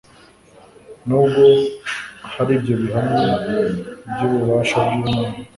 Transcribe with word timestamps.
Nubwo 1.07 1.43
hari 2.33 2.51
ibyo 2.57 2.73
bihamya 2.81 3.31
byububasha 4.11 4.75
bwImana 4.83 5.37